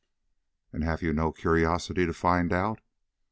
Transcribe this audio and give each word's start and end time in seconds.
"And 0.73 0.83
have 0.83 1.03
you 1.03 1.13
no 1.13 1.31
curiosity 1.31 2.07
to 2.07 2.11
find 2.15 2.51
out?" 2.51 2.81